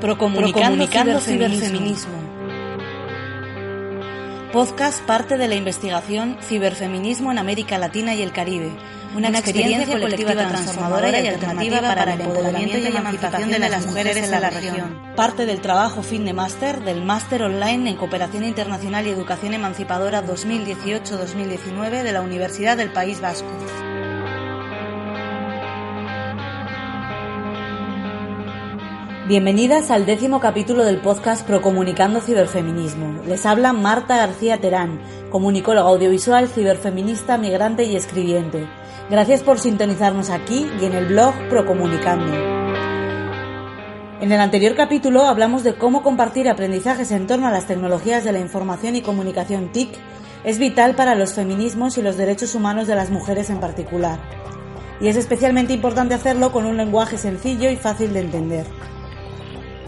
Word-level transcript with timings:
Procomunicando, 0.00 0.84
Procomunicando 0.84 1.20
ciberfeminismo. 1.20 2.12
Podcast 4.52 5.02
parte 5.02 5.38
de 5.38 5.48
la 5.48 5.54
investigación 5.54 6.36
Ciberfeminismo 6.42 7.32
en 7.32 7.38
América 7.38 7.78
Latina 7.78 8.14
y 8.14 8.22
el 8.22 8.32
Caribe, 8.32 8.70
una, 9.14 9.28
una 9.28 9.38
experiencia, 9.38 9.84
experiencia, 9.84 10.00
colectiva 10.00 10.48
transformadora 10.48 11.20
y 11.20 11.26
alternativa 11.26 11.80
para 11.80 12.14
el 12.14 12.20
empoderamiento 12.20 12.78
y 12.78 12.86
emancipación 12.86 13.50
de 13.50 13.58
las 13.58 13.86
mujeres 13.86 14.16
en 14.18 14.30
la 14.30 14.50
región. 14.50 15.00
Parte 15.16 15.46
del 15.46 15.60
trabajo 15.60 16.02
fin 16.02 16.26
de 16.26 16.34
máster 16.34 16.80
del 16.84 17.02
Máster 17.02 17.42
Online 17.42 17.90
en 17.90 17.96
Cooperación 17.96 18.44
Internacional 18.44 19.06
y 19.06 19.10
Educación 19.10 19.54
Emancipadora 19.54 20.22
2018-2019 20.26 22.02
de 22.02 22.12
la 22.12 22.20
Universidad 22.20 22.76
del 22.76 22.92
País 22.92 23.20
Vasco. 23.20 23.48
Bienvenidas 29.28 29.90
al 29.90 30.06
décimo 30.06 30.38
capítulo 30.38 30.84
del 30.84 30.98
podcast 30.98 31.44
Procomunicando 31.44 32.20
Ciberfeminismo. 32.20 33.24
Les 33.26 33.44
habla 33.44 33.72
Marta 33.72 34.16
García 34.16 34.60
Terán, 34.60 35.00
comunicóloga 35.30 35.88
audiovisual, 35.88 36.46
ciberfeminista, 36.46 37.36
migrante 37.36 37.82
y 37.82 37.96
escribiente. 37.96 38.68
Gracias 39.10 39.42
por 39.42 39.58
sintonizarnos 39.58 40.30
aquí 40.30 40.70
y 40.80 40.84
en 40.84 40.92
el 40.92 41.06
blog 41.06 41.34
Procomunicando. 41.50 42.32
En 44.20 44.30
el 44.30 44.38
anterior 44.38 44.76
capítulo 44.76 45.22
hablamos 45.22 45.64
de 45.64 45.74
cómo 45.74 46.04
compartir 46.04 46.48
aprendizajes 46.48 47.10
en 47.10 47.26
torno 47.26 47.48
a 47.48 47.50
las 47.50 47.66
tecnologías 47.66 48.22
de 48.22 48.30
la 48.30 48.38
información 48.38 48.94
y 48.94 49.02
comunicación 49.02 49.72
TIC 49.72 49.88
es 50.44 50.60
vital 50.60 50.94
para 50.94 51.16
los 51.16 51.34
feminismos 51.34 51.98
y 51.98 52.02
los 52.02 52.16
derechos 52.16 52.54
humanos 52.54 52.86
de 52.86 52.94
las 52.94 53.10
mujeres 53.10 53.50
en 53.50 53.58
particular. 53.58 54.20
Y 55.00 55.08
es 55.08 55.16
especialmente 55.16 55.72
importante 55.72 56.14
hacerlo 56.14 56.52
con 56.52 56.64
un 56.64 56.76
lenguaje 56.76 57.18
sencillo 57.18 57.68
y 57.70 57.76
fácil 57.76 58.12
de 58.12 58.20
entender. 58.20 58.66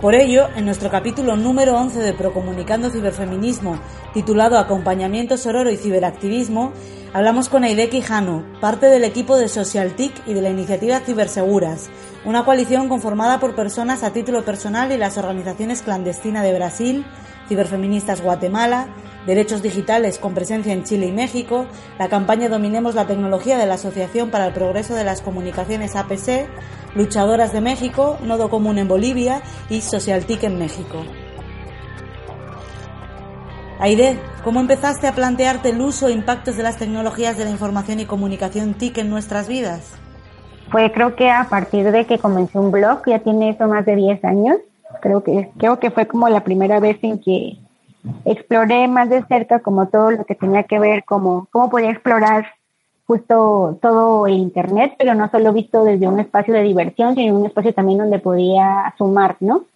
Por 0.01 0.15
ello, 0.15 0.47
en 0.55 0.65
nuestro 0.65 0.91
capítulo 0.91 1.35
número 1.35 1.77
11 1.77 1.99
de 1.99 2.13
Procomunicando 2.13 2.89
Ciberfeminismo, 2.89 3.81
titulado 4.15 4.57
Acompañamiento 4.57 5.37
Sororo 5.37 5.73
y 5.73 5.77
Ciberactivismo, 5.77 6.73
hablamos 7.13 7.49
con 7.49 7.65
Aide 7.65 7.89
Quijano, 7.89 8.45
parte 8.61 8.87
del 8.87 9.05
equipo 9.05 9.37
de 9.37 9.49
SocialTIC 9.49 10.27
y 10.27 10.35
de 10.35 10.43
la 10.43 10.51
iniciativa 10.51 11.01
Ciberseguras, 11.01 11.89
una 12.25 12.45
coalición 12.45 12.89
conformada 12.89 13.41
por 13.41 13.55
personas 13.55 14.03
a 14.03 14.13
título 14.13 14.45
personal 14.45 14.93
y 14.93 14.97
las 14.97 15.19
organizaciones 15.19 15.83
Clandestina 15.83 16.43
de 16.43 16.55
Brasil, 16.55 17.07
Ciberfeministas 17.49 18.21
Guatemala, 18.21 18.89
Derechos 19.27 19.63
Digitales 19.63 20.19
con 20.19 20.35
presencia 20.35 20.73
en 20.73 20.85
Chile 20.85 21.07
y 21.07 21.13
México, 21.13 21.67
la 21.99 22.09
campaña 22.09 22.49
Dominemos 22.49 22.95
la 22.95 23.07
Tecnología 23.07 23.59
de 23.59 23.67
la 23.67 23.75
Asociación 23.75 24.31
para 24.31 24.47
el 24.47 24.53
Progreso 24.53 24.95
de 24.95 25.05
las 25.05 25.23
Comunicaciones 25.23 25.97
APC, 25.97 26.49
Luchadoras 26.95 27.53
de 27.53 27.61
México, 27.61 28.19
Nodo 28.23 28.51
Común 28.51 28.79
en 28.79 28.89
Bolivia 28.89 29.43
y 29.69 29.81
SocialTIC 29.81 30.45
en 30.45 30.59
México. 30.59 31.05
Aide, 33.81 34.19
¿cómo 34.43 34.59
empezaste 34.59 35.07
a 35.07 35.13
plantearte 35.13 35.71
el 35.71 35.81
uso 35.81 36.09
e 36.09 36.13
impactos 36.13 36.57
de 36.57 36.65
las 36.65 36.79
tecnologías 36.79 37.39
de 37.39 37.45
la 37.45 37.51
información 37.51 38.01
y 38.01 38.07
comunicación 38.07 38.75
TIC 38.75 38.99
en 38.99 39.11
nuestras 39.11 39.47
vidas? 39.47 39.95
Pues 40.73 40.91
creo 40.93 41.15
que 41.15 41.31
a 41.31 41.47
partir 41.49 41.93
de 41.93 42.05
que 42.05 42.19
comencé 42.19 42.59
un 42.59 42.73
blog, 42.73 43.03
ya 43.07 43.21
tiene 43.21 43.51
eso 43.51 43.69
más 43.69 43.87
de 43.87 43.95
10 43.95 44.25
años, 44.25 44.57
creo 45.01 45.23
que, 45.23 45.51
creo 45.59 45.79
que 45.79 45.93
fue 45.93 46.09
como 46.09 46.29
la 46.29 46.43
primera 46.43 46.81
vez 46.81 46.99
en 47.03 47.21
que 47.21 47.57
exploré 48.25 48.89
más 48.89 49.11
de 49.11 49.23
cerca 49.27 49.61
como 49.61 49.87
todo 49.87 50.11
lo 50.11 50.25
que 50.25 50.35
tenía 50.35 50.65
que 50.65 50.81
ver, 50.81 51.05
como 51.05 51.47
cómo 51.53 51.71
podía 51.71 51.91
explorar 51.91 52.47
justo 53.07 53.79
todo 53.81 54.27
el 54.27 54.35
Internet, 54.35 54.95
pero 54.99 55.15
no 55.15 55.31
solo 55.31 55.53
visto 55.53 55.85
desde 55.85 56.09
un 56.09 56.19
espacio 56.19 56.53
de 56.53 56.63
diversión, 56.63 57.15
sino 57.15 57.39
un 57.39 57.47
espacio 57.47 57.73
también 57.73 57.99
donde 58.01 58.19
podía 58.19 58.93
sumar, 58.99 59.37
¿no? 59.39 59.67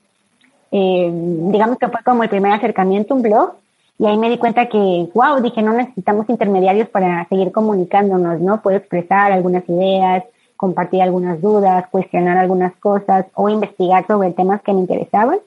Eh, 0.72 1.08
digamos 1.52 1.78
que 1.78 1.88
fue 1.88 2.00
como 2.04 2.24
el 2.24 2.28
primer 2.30 2.52
acercamiento, 2.52 3.14
un 3.14 3.22
blog, 3.22 3.61
y 4.02 4.06
ahí 4.06 4.18
me 4.18 4.28
di 4.28 4.36
cuenta 4.36 4.66
que, 4.66 5.08
wow, 5.14 5.40
dije, 5.40 5.62
no 5.62 5.74
necesitamos 5.74 6.28
intermediarios 6.28 6.88
para 6.88 7.24
seguir 7.28 7.52
comunicándonos, 7.52 8.40
¿no? 8.40 8.60
Puedo 8.60 8.76
expresar 8.76 9.30
algunas 9.30 9.62
ideas, 9.68 10.24
compartir 10.56 11.02
algunas 11.02 11.40
dudas, 11.40 11.86
cuestionar 11.88 12.36
algunas 12.36 12.74
cosas 12.78 13.26
o 13.34 13.48
investigar 13.48 14.04
sobre 14.08 14.32
temas 14.32 14.60
que 14.62 14.72
me 14.72 14.80
interesaban. 14.80 15.38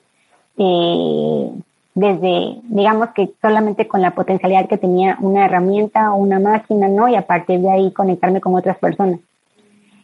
Eh, 0.58 1.52
desde, 1.96 2.62
digamos 2.70 3.10
que 3.10 3.30
solamente 3.42 3.90
con 3.90 4.02
la 4.02 4.12
potencialidad 4.12 4.70
que 4.70 4.78
tenía 4.78 5.18
una 5.20 5.44
herramienta 5.44 6.14
o 6.14 6.16
una 6.16 6.40
máquina, 6.40 6.88
¿no? 6.88 7.10
Y 7.10 7.16
a 7.16 7.28
partir 7.28 7.60
de 7.60 7.70
ahí 7.70 7.92
conectarme 7.92 8.40
con 8.40 8.56
otras 8.56 8.78
personas. 8.78 9.20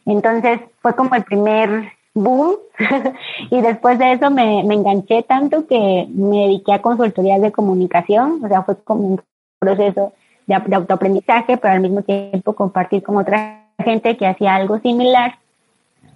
Entonces 0.06 0.60
fue 0.82 0.94
como 0.94 1.16
el 1.16 1.24
primer 1.24 1.94
boom 2.14 2.56
y 3.52 3.62
después 3.62 3.98
de 4.00 4.14
eso 4.14 4.30
me, 4.30 4.64
me 4.64 4.76
enganché 4.76 5.24
tanto 5.24 5.68
que 5.68 6.08
me 6.10 6.42
dediqué 6.42 6.74
a 6.74 6.82
consultorías 6.82 7.42
de 7.42 7.52
comunicación, 7.52 8.44
o 8.44 8.48
sea, 8.48 8.64
fue 8.64 8.76
como 8.84 9.02
un 9.02 9.22
proceso 9.60 10.14
de, 10.48 10.76
autoaprendizaje, 10.76 11.58
pero 11.58 11.74
al 11.74 11.82
mismo 11.82 12.02
tiempo 12.02 12.54
compartir 12.54 13.04
con 13.04 13.18
otra 13.18 13.66
gente 13.80 14.18
que 14.18 14.28
hacía 14.28 14.56
algo 14.56 14.80
similar 14.80 15.36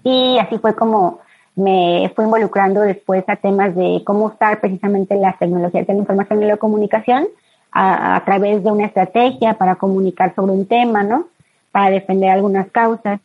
y 0.04 0.38
así 0.40 0.58
fue 0.58 0.76
como 0.76 1.20
me 1.56 2.12
fui 2.16 2.26
involucrando 2.26 2.82
después 2.82 3.24
a 3.28 3.38
temas 3.38 3.74
de 3.76 4.04
cómo 4.06 4.26
usar 4.26 4.60
precisamente 4.60 5.16
las 5.16 5.40
tecnologías 5.40 5.88
de 5.88 5.94
la 5.94 6.00
información 6.00 6.44
y 6.44 6.48
la 6.48 6.58
comunicación 6.58 7.28
a, 7.72 8.22
través 8.26 8.64
de 8.64 8.72
una 8.72 8.86
estrategia 8.86 9.54
para 9.56 9.76
comunicar 9.76 10.34
sobre 10.36 10.54
un 10.54 10.66
tema, 10.66 11.04
¿no? 11.04 11.28
Para 11.72 11.92
defender 11.92 12.30
algunas 12.30 12.70
causas. 12.72 13.20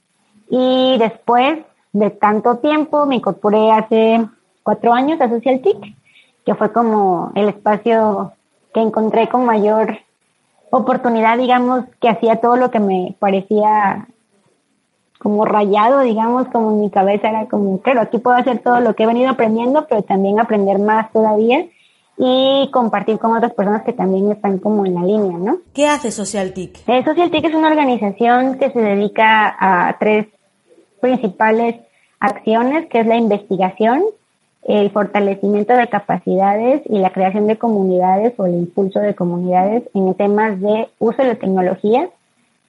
Y 0.48 0.96
después 0.98 1.58
de 1.92 2.10
tanto 2.10 2.58
tiempo 2.58 3.06
me 3.06 3.16
incorporé 3.16 3.72
hace 3.72 4.26
cuatro 4.62 4.92
años 4.92 5.20
a 5.20 5.28
Social 5.28 5.60
TIC, 5.60 5.96
que 6.44 6.54
fue 6.54 6.72
como 6.72 7.32
el 7.34 7.48
espacio 7.48 8.32
que 8.72 8.80
encontré 8.80 9.28
con 9.28 9.44
mayor 9.44 9.98
oportunidad, 10.70 11.36
digamos, 11.36 11.84
que 12.00 12.08
hacía 12.08 12.36
todo 12.36 12.56
lo 12.56 12.70
que 12.70 12.78
me 12.78 13.16
parecía 13.18 14.06
como 15.18 15.44
rayado, 15.44 16.00
digamos, 16.00 16.48
como 16.48 16.70
mi 16.70 16.90
cabeza 16.90 17.28
era 17.28 17.46
como, 17.46 17.80
claro, 17.80 18.00
aquí 18.00 18.18
puedo 18.18 18.36
hacer 18.36 18.60
todo 18.60 18.80
lo 18.80 18.94
que 18.94 19.02
he 19.02 19.06
venido 19.06 19.30
aprendiendo, 19.30 19.86
pero 19.86 20.02
también 20.02 20.40
aprender 20.40 20.78
más 20.78 21.12
todavía 21.12 21.66
y 22.16 22.70
compartir 22.72 23.18
con 23.18 23.36
otras 23.36 23.52
personas 23.52 23.82
que 23.82 23.92
también 23.92 24.30
están 24.30 24.58
como 24.58 24.86
en 24.86 24.94
la 24.94 25.02
línea, 25.02 25.36
¿no? 25.38 25.58
¿Qué 25.74 25.88
hace 25.88 26.10
SocialTIC? 26.10 26.88
Eh, 26.88 27.04
SocialTIC 27.04 27.46
es 27.46 27.54
una 27.54 27.68
organización 27.68 28.58
que 28.58 28.70
se 28.70 28.80
dedica 28.80 29.56
a 29.58 29.98
tres 29.98 30.26
principales 31.00 31.76
acciones, 32.20 32.86
que 32.86 33.00
es 33.00 33.06
la 33.06 33.16
investigación, 33.16 34.02
el 34.62 34.90
fortalecimiento 34.90 35.74
de 35.74 35.88
capacidades 35.88 36.82
y 36.86 36.98
la 36.98 37.10
creación 37.10 37.46
de 37.46 37.56
comunidades 37.56 38.34
o 38.36 38.46
el 38.46 38.54
impulso 38.54 39.00
de 39.00 39.14
comunidades 39.14 39.84
en 39.94 40.14
temas 40.14 40.60
de 40.60 40.88
uso 40.98 41.22
de 41.22 41.28
la 41.28 41.34
tecnología 41.36 42.10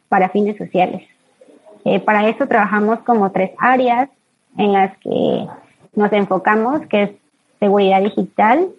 para 0.08 0.30
fines 0.30 0.58
sociales. 0.58 1.03
Eh, 1.84 2.00
para 2.00 2.28
eso 2.30 2.47
trabajamos 2.47 3.00
como 3.00 3.31
tres 3.31 3.52
áreas 3.58 4.09
en 4.58 4.73
las 4.73 4.97
que 5.00 5.47
nos 5.96 6.14
enfocamos, 6.14 6.82
que 6.88 7.03
es 7.03 7.11
seguridad 7.59 8.02
digital, 8.02 8.70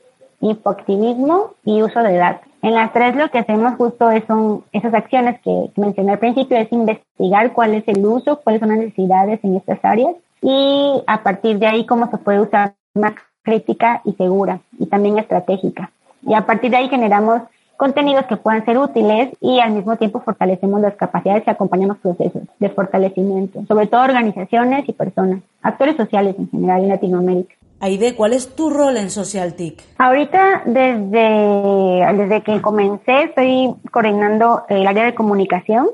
infoactivismo 0.40 1.54
y 1.64 1.82
uso 1.82 2.02
de 2.02 2.16
datos. 2.16 2.51
En 2.62 2.74
las 2.74 2.92
tres 2.92 3.16
lo 3.16 3.28
que 3.28 3.38
hacemos 3.38 3.74
justo 3.74 4.08
es, 4.10 4.24
son 4.26 4.62
esas 4.70 4.94
acciones 4.94 5.40
que 5.40 5.70
mencioné 5.76 6.12
al 6.12 6.20
principio, 6.20 6.56
es 6.56 6.70
investigar 6.72 7.52
cuál 7.52 7.74
es 7.74 7.82
el 7.88 8.06
uso, 8.06 8.40
cuáles 8.40 8.60
son 8.60 8.68
las 8.68 8.78
necesidades 8.78 9.40
en 9.42 9.56
estas 9.56 9.84
áreas 9.84 10.14
y 10.40 11.02
a 11.08 11.22
partir 11.24 11.58
de 11.58 11.66
ahí 11.66 11.84
cómo 11.86 12.08
se 12.08 12.18
puede 12.18 12.40
usar 12.40 12.74
más 12.94 13.14
crítica 13.42 14.00
y 14.04 14.12
segura 14.12 14.60
y 14.78 14.86
también 14.86 15.18
estratégica. 15.18 15.90
Y 16.24 16.34
a 16.34 16.46
partir 16.46 16.70
de 16.70 16.76
ahí 16.76 16.88
generamos 16.88 17.42
contenidos 17.76 18.26
que 18.26 18.36
puedan 18.36 18.64
ser 18.64 18.78
útiles 18.78 19.30
y 19.40 19.58
al 19.58 19.72
mismo 19.72 19.96
tiempo 19.96 20.20
fortalecemos 20.20 20.80
las 20.80 20.94
capacidades 20.94 21.42
y 21.44 21.50
acompañamos 21.50 21.98
procesos 21.98 22.42
de 22.60 22.68
fortalecimiento, 22.68 23.64
sobre 23.66 23.88
todo 23.88 24.02
organizaciones 24.02 24.88
y 24.88 24.92
personas, 24.92 25.40
actores 25.62 25.96
sociales 25.96 26.36
en 26.38 26.48
general 26.48 26.82
en 26.82 26.88
Latinoamérica. 26.90 27.56
Aide, 27.84 28.14
¿cuál 28.14 28.32
es 28.32 28.54
tu 28.54 28.70
rol 28.70 28.96
en 28.96 29.10
SocialTIC? 29.10 29.82
Ahorita, 29.98 30.62
desde, 30.66 32.14
desde 32.14 32.42
que 32.44 32.62
comencé, 32.62 33.24
estoy 33.24 33.74
coordinando 33.90 34.62
el 34.68 34.86
área 34.86 35.04
de 35.04 35.16
comunicación 35.16 35.88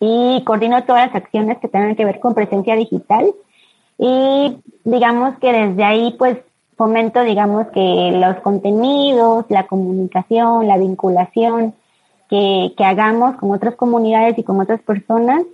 y 0.00 0.42
coordino 0.44 0.82
todas 0.82 1.06
las 1.06 1.14
acciones 1.14 1.58
que 1.58 1.68
tengan 1.68 1.94
que 1.94 2.04
ver 2.04 2.18
con 2.18 2.34
presencia 2.34 2.74
digital 2.74 3.32
y 3.98 4.58
digamos 4.82 5.38
que 5.38 5.52
desde 5.52 5.84
ahí 5.84 6.12
pues 6.18 6.38
fomento 6.76 7.22
digamos 7.22 7.68
que 7.68 8.10
los 8.12 8.40
contenidos, 8.40 9.44
la 9.48 9.68
comunicación, 9.68 10.66
la 10.66 10.76
vinculación 10.76 11.72
que, 12.28 12.74
que 12.76 12.84
hagamos 12.84 13.36
con 13.36 13.52
otras 13.52 13.76
comunidades 13.76 14.36
y 14.38 14.42
con 14.42 14.60
otras 14.60 14.82
personas 14.82 15.44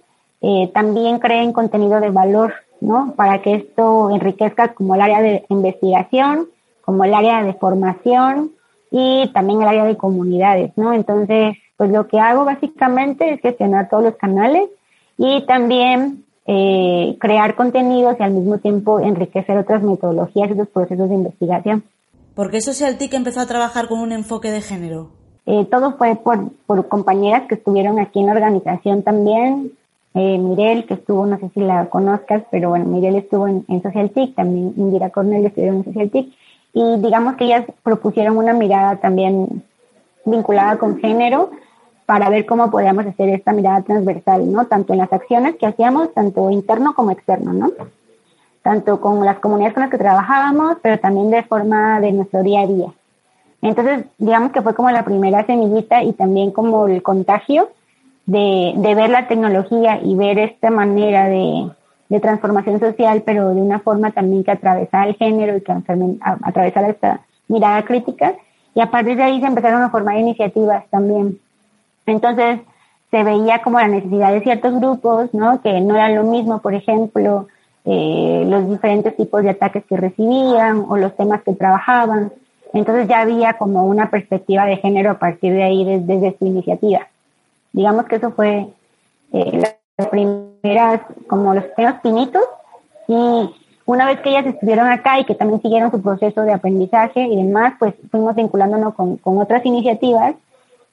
eh, 0.40 0.70
también 0.72 1.18
creen 1.18 1.52
contenido 1.52 2.00
de 2.00 2.08
valor, 2.08 2.54
¿no? 2.82 3.14
Para 3.16 3.40
que 3.42 3.54
esto 3.54 4.10
enriquezca 4.10 4.74
como 4.74 4.94
el 4.94 5.00
área 5.00 5.22
de 5.22 5.44
investigación, 5.48 6.48
como 6.84 7.04
el 7.04 7.14
área 7.14 7.42
de 7.42 7.54
formación 7.54 8.52
y 8.90 9.30
también 9.32 9.62
el 9.62 9.68
área 9.68 9.84
de 9.84 9.96
comunidades, 9.96 10.72
¿no? 10.76 10.92
Entonces, 10.92 11.56
pues 11.76 11.90
lo 11.90 12.08
que 12.08 12.18
hago 12.18 12.44
básicamente 12.44 13.32
es 13.32 13.40
gestionar 13.40 13.88
todos 13.88 14.04
los 14.04 14.16
canales 14.16 14.68
y 15.16 15.46
también 15.46 16.24
eh, 16.46 17.16
crear 17.20 17.54
contenidos 17.54 18.16
y 18.18 18.22
al 18.22 18.32
mismo 18.32 18.58
tiempo 18.58 19.00
enriquecer 19.00 19.56
otras 19.56 19.82
metodologías 19.82 20.48
y 20.48 20.52
otros 20.52 20.68
procesos 20.68 21.08
de 21.08 21.14
investigación. 21.14 21.84
¿Por 22.34 22.50
qué 22.50 22.60
SocialTIC 22.60 23.14
empezó 23.14 23.40
a 23.40 23.46
trabajar 23.46 23.88
con 23.88 24.00
un 24.00 24.12
enfoque 24.12 24.50
de 24.50 24.60
género? 24.60 25.10
Eh, 25.46 25.66
todo 25.70 25.96
fue 25.96 26.16
por, 26.16 26.50
por 26.66 26.88
compañeras 26.88 27.42
que 27.48 27.56
estuvieron 27.56 27.98
aquí 27.98 28.20
en 28.20 28.26
la 28.26 28.32
organización 28.32 29.02
también. 29.02 29.72
Eh, 30.14 30.38
Mirel, 30.38 30.84
que 30.86 30.94
estuvo, 30.94 31.24
no 31.24 31.38
sé 31.38 31.48
si 31.54 31.60
la 31.60 31.86
conozcas, 31.86 32.42
pero 32.50 32.68
bueno, 32.68 32.84
Mirel 32.84 33.16
estuvo 33.16 33.48
en, 33.48 33.64
en 33.68 33.82
SocialTIC, 33.82 34.34
también 34.34 34.74
Indira 34.76 35.10
Cornell 35.10 35.46
estuvieron 35.46 35.76
en 35.76 35.84
SocialTIC. 35.84 36.32
Y 36.74 36.96
digamos 37.00 37.36
que 37.36 37.44
ellas 37.44 37.64
propusieron 37.82 38.36
una 38.36 38.52
mirada 38.52 38.96
también 38.96 39.62
vinculada 40.24 40.78
con 40.78 40.98
género 40.98 41.50
para 42.06 42.28
ver 42.28 42.46
cómo 42.46 42.70
podíamos 42.70 43.06
hacer 43.06 43.28
esta 43.30 43.52
mirada 43.52 43.82
transversal, 43.82 44.50
¿no? 44.50 44.66
Tanto 44.66 44.92
en 44.92 44.98
las 44.98 45.12
acciones 45.12 45.56
que 45.56 45.66
hacíamos, 45.66 46.12
tanto 46.12 46.50
interno 46.50 46.94
como 46.94 47.10
externo, 47.10 47.52
¿no? 47.52 47.72
Tanto 48.62 49.00
con 49.00 49.24
las 49.24 49.38
comunidades 49.38 49.74
con 49.74 49.82
las 49.82 49.90
que 49.90 49.98
trabajábamos, 49.98 50.76
pero 50.82 50.98
también 50.98 51.30
de 51.30 51.42
forma 51.42 52.00
de 52.00 52.12
nuestro 52.12 52.42
día 52.42 52.60
a 52.60 52.66
día. 52.66 52.88
Entonces, 53.62 54.06
digamos 54.18 54.52
que 54.52 54.62
fue 54.62 54.74
como 54.74 54.90
la 54.90 55.04
primera 55.04 55.46
semillita 55.46 56.02
y 56.02 56.12
también 56.12 56.50
como 56.50 56.86
el 56.88 57.02
contagio 57.02 57.68
de, 58.26 58.74
de 58.76 58.94
ver 58.94 59.10
la 59.10 59.28
tecnología 59.28 60.00
y 60.02 60.14
ver 60.14 60.38
esta 60.38 60.70
manera 60.70 61.28
de, 61.28 61.70
de 62.08 62.20
transformación 62.20 62.80
social, 62.80 63.22
pero 63.24 63.54
de 63.54 63.60
una 63.60 63.80
forma 63.80 64.10
también 64.12 64.44
que 64.44 64.52
atravesara 64.52 65.08
el 65.08 65.16
género 65.16 65.56
y 65.56 65.60
que 65.60 65.72
atravesara 66.42 66.88
esta 66.88 67.20
mirada 67.48 67.82
crítica. 67.84 68.34
Y 68.74 68.80
a 68.80 68.90
partir 68.90 69.16
de 69.16 69.22
ahí 69.22 69.40
se 69.40 69.46
empezaron 69.46 69.82
a 69.82 69.90
formar 69.90 70.18
iniciativas 70.18 70.84
también 70.90 71.38
entonces 72.06 72.60
se 73.10 73.22
veía 73.22 73.62
como 73.62 73.78
la 73.78 73.88
necesidad 73.88 74.32
de 74.32 74.40
ciertos 74.40 74.74
grupos, 74.80 75.32
¿no? 75.34 75.60
Que 75.60 75.80
no 75.80 75.94
era 75.94 76.08
lo 76.08 76.24
mismo, 76.24 76.60
por 76.60 76.74
ejemplo, 76.74 77.46
eh, 77.84 78.44
los 78.46 78.68
diferentes 78.68 79.16
tipos 79.16 79.42
de 79.42 79.50
ataques 79.50 79.84
que 79.84 79.96
recibían 79.96 80.84
o 80.88 80.96
los 80.96 81.14
temas 81.16 81.42
que 81.42 81.52
trabajaban. 81.52 82.32
Entonces 82.72 83.06
ya 83.06 83.20
había 83.20 83.54
como 83.54 83.84
una 83.84 84.10
perspectiva 84.10 84.64
de 84.64 84.78
género 84.78 85.10
a 85.10 85.18
partir 85.18 85.52
de 85.52 85.62
ahí 85.62 85.84
desde, 85.84 86.36
su 86.38 86.46
iniciativa. 86.46 87.08
Digamos 87.72 88.06
que 88.06 88.16
eso 88.16 88.30
fue 88.32 88.68
eh, 89.32 89.62
las 89.98 90.08
primeras, 90.08 91.00
como 91.26 91.54
los 91.54 91.64
primeros 91.64 92.00
pinitos. 92.00 92.42
Y 93.08 93.50
una 93.86 94.06
vez 94.06 94.20
que 94.20 94.30
ellas 94.30 94.46
estuvieron 94.46 94.88
acá 94.88 95.18
y 95.18 95.24
que 95.24 95.34
también 95.34 95.60
siguieron 95.60 95.90
su 95.90 96.00
proceso 96.00 96.42
de 96.42 96.52
aprendizaje 96.52 97.22
y 97.26 97.36
demás, 97.36 97.74
pues 97.78 97.94
fuimos 98.10 98.34
vinculándonos 98.34 98.94
con, 98.94 99.16
con 99.16 99.38
otras 99.38 99.64
iniciativas 99.64 100.34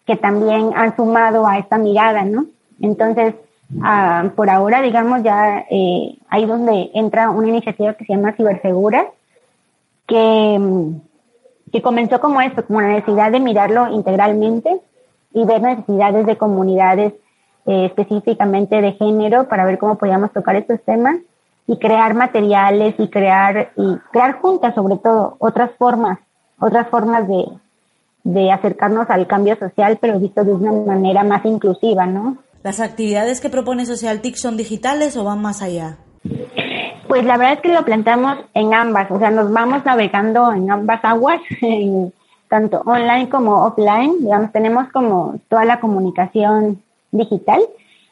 que 0.06 0.16
también 0.16 0.72
han 0.76 0.96
sumado 0.96 1.46
a 1.46 1.60
esta 1.60 1.78
mirada, 1.78 2.24
¿no? 2.24 2.48
Entonces, 2.82 3.36
ah, 3.84 4.32
por 4.36 4.50
ahora, 4.50 4.82
digamos, 4.82 5.22
ya 5.22 5.66
eh, 5.70 6.18
ahí 6.30 6.46
donde 6.46 6.90
entra 6.96 7.30
una 7.30 7.50
iniciativa 7.50 7.94
que 7.94 8.06
se 8.06 8.14
llama 8.14 8.34
Cibersegura, 8.34 9.06
que, 10.08 10.60
que 11.72 11.82
comenzó 11.84 12.20
como 12.20 12.42
esto, 12.42 12.66
como 12.66 12.82
la 12.82 12.88
necesidad 12.88 13.32
de 13.32 13.40
mirarlo 13.40 13.90
integralmente 13.94 14.82
y 15.34 15.46
ver 15.46 15.62
necesidades 15.62 16.26
de 16.26 16.38
comunidades 16.38 17.14
eh, 17.66 17.86
específicamente 17.86 18.82
de 18.82 18.94
género 18.94 19.48
para 19.48 19.66
ver 19.66 19.78
cómo 19.78 19.98
podíamos 19.98 20.32
tocar 20.32 20.56
estos 20.56 20.82
temas 20.84 21.18
y 21.68 21.78
crear 21.78 22.14
materiales 22.14 22.96
y 22.98 23.08
crear 23.10 23.72
y 23.76 23.98
crear 24.12 24.40
juntas 24.40 24.74
sobre 24.76 24.98
todo 24.98 25.36
otras 25.40 25.72
formas 25.78 26.20
otras 26.60 26.88
formas 26.90 27.28
de, 27.28 27.46
de 28.24 28.52
acercarnos 28.52 29.10
al 29.10 29.28
cambio 29.28 29.58
social, 29.58 29.98
pero 30.00 30.20
visto 30.20 30.44
de 30.44 30.54
una 30.54 30.72
manera 30.72 31.24
más 31.24 31.46
inclusiva, 31.46 32.06
¿no? 32.06 32.38
¿Las 32.64 32.80
actividades 32.80 33.40
que 33.40 33.50
propone 33.50 33.86
SocialTIC 33.86 34.36
son 34.36 34.58
digitales 34.58 35.16
o 35.16 35.24
van 35.24 35.42
más 35.42 35.62
allá? 35.62 35.98
Pues 37.08 37.24
la 37.26 37.38
verdad 37.38 37.54
es 37.54 37.62
que 37.62 37.74
lo 37.74 37.86
planteamos 37.86 38.38
en 38.54 38.74
ambas, 38.74 39.10
o 39.10 39.18
sea, 39.18 39.32
nos 39.32 39.52
vamos 39.52 39.84
navegando 39.86 40.52
en 40.52 40.70
ambas 40.70 41.00
aguas, 41.04 41.40
tanto 42.50 42.82
online 42.86 43.30
como 43.30 43.66
offline, 43.66 44.20
digamos, 44.20 44.52
tenemos 44.52 44.90
como 44.92 45.40
toda 45.48 45.66
la 45.66 45.80
comunicación 45.80 46.82
digital, 47.12 47.62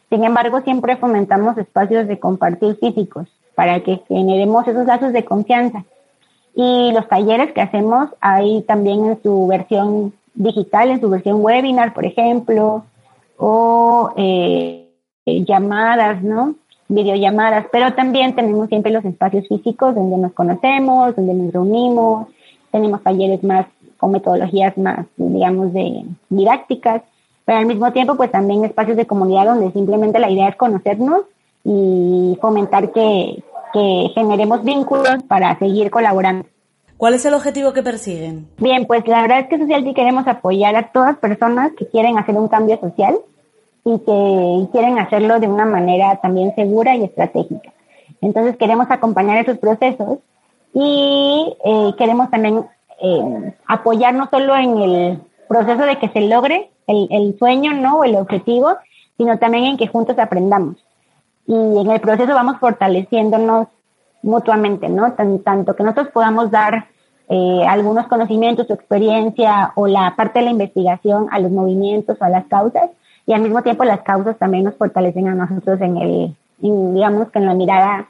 sin 0.09 0.23
embargo, 0.23 0.61
siempre 0.61 0.95
fomentamos 0.95 1.57
espacios 1.57 2.07
de 2.07 2.19
compartir 2.19 2.77
físicos 2.77 3.27
para 3.55 3.81
que 3.81 4.01
generemos 4.07 4.67
esos 4.67 4.85
lazos 4.85 5.11
de 5.11 5.25
confianza. 5.25 5.83
Y 6.55 6.91
los 6.93 7.07
talleres 7.07 7.51
que 7.51 7.61
hacemos 7.61 8.09
ahí 8.21 8.63
también 8.67 9.05
en 9.05 9.21
su 9.21 9.47
versión 9.47 10.13
digital, 10.33 10.91
en 10.91 11.01
su 11.01 11.09
versión 11.09 11.43
webinar, 11.43 11.93
por 11.93 12.05
ejemplo, 12.05 12.85
o 13.37 14.13
eh, 14.15 14.89
llamadas, 15.25 16.23
¿no? 16.23 16.55
Videollamadas, 16.87 17.65
pero 17.71 17.93
también 17.93 18.33
tenemos 18.33 18.69
siempre 18.69 18.93
los 18.93 19.03
espacios 19.03 19.45
físicos 19.49 19.93
donde 19.93 20.17
nos 20.17 20.31
conocemos, 20.31 21.15
donde 21.15 21.33
nos 21.33 21.51
reunimos, 21.51 22.27
tenemos 22.71 23.03
talleres 23.03 23.43
más 23.43 23.65
con 23.97 24.11
metodologías 24.11 24.77
más, 24.77 25.05
digamos, 25.17 25.73
de 25.73 26.05
didácticas, 26.29 27.01
pero 27.45 27.59
al 27.59 27.65
mismo 27.65 27.91
tiempo, 27.93 28.15
pues 28.15 28.31
también 28.31 28.65
espacios 28.65 28.97
de 28.97 29.07
comunidad 29.07 29.45
donde 29.45 29.71
simplemente 29.71 30.19
la 30.19 30.29
idea 30.29 30.49
es 30.49 30.55
conocernos 30.55 31.21
y 31.63 32.37
fomentar 32.41 32.91
que, 32.91 33.43
que 33.73 34.11
generemos 34.13 34.63
vínculos 34.63 35.23
para 35.27 35.57
seguir 35.59 35.89
colaborando. 35.89 36.45
¿Cuál 36.97 37.13
es 37.13 37.25
el 37.25 37.35
objetivo 37.35 37.73
que 37.73 37.83
persiguen? 37.83 38.47
Bien, 38.57 38.87
pues 38.87 39.07
la 39.07 39.21
verdad 39.21 39.41
es 39.41 39.47
que 39.47 39.59
Social 39.59 39.93
queremos 39.93 40.27
apoyar 40.27 40.75
a 40.75 40.91
todas 40.91 41.17
personas 41.17 41.71
que 41.77 41.87
quieren 41.87 42.17
hacer 42.17 42.35
un 42.35 42.47
cambio 42.47 42.79
social 42.79 43.15
y 43.85 43.99
que 43.99 44.71
quieren 44.71 44.97
hacerlo 44.97 45.39
de 45.39 45.47
una 45.47 45.65
manera 45.65 46.15
también 46.17 46.55
segura 46.55 46.95
y 46.95 47.03
estratégica. 47.03 47.71
Entonces 48.19 48.57
queremos 48.57 48.87
acompañar 48.89 49.37
esos 49.37 49.59
procesos 49.59 50.17
y 50.73 51.55
eh, 51.63 51.93
queremos 51.97 52.31
también 52.31 52.65
eh, 53.01 53.53
apoyar 53.65 54.13
no 54.13 54.27
solo 54.29 54.55
en 54.55 54.77
el 54.77 55.19
proceso 55.47 55.83
de 55.83 55.97
que 55.97 56.09
se 56.09 56.21
logre 56.21 56.69
el, 56.87 57.07
el 57.11 57.37
sueño, 57.37 57.73
¿no? 57.73 57.99
O 57.99 58.03
el 58.03 58.15
objetivo, 58.15 58.75
sino 59.17 59.37
también 59.37 59.65
en 59.65 59.77
que 59.77 59.87
juntos 59.87 60.17
aprendamos 60.19 60.77
y 61.47 61.53
en 61.53 61.89
el 61.89 62.01
proceso 62.01 62.33
vamos 62.33 62.59
fortaleciéndonos 62.59 63.67
mutuamente, 64.21 64.89
¿no? 64.89 65.13
tanto 65.13 65.75
que 65.75 65.83
nosotros 65.83 66.09
podamos 66.09 66.51
dar 66.51 66.87
eh, 67.29 67.65
algunos 67.67 68.07
conocimientos, 68.07 68.67
su 68.67 68.73
experiencia 68.73 69.71
o 69.75 69.87
la 69.87 70.13
parte 70.17 70.39
de 70.39 70.45
la 70.45 70.51
investigación 70.51 71.27
a 71.31 71.39
los 71.39 71.51
movimientos 71.51 72.17
o 72.19 72.23
a 72.23 72.29
las 72.29 72.45
causas 72.47 72.89
y 73.25 73.33
al 73.33 73.41
mismo 73.41 73.61
tiempo 73.63 73.85
las 73.85 74.01
causas 74.01 74.37
también 74.37 74.65
nos 74.65 74.75
fortalecen 74.75 75.29
a 75.29 75.35
nosotros 75.35 75.79
en 75.81 75.97
el, 75.97 76.35
digamos 76.59 77.29
que 77.29 77.39
en 77.39 77.45
la 77.45 77.53
mirada 77.53 78.07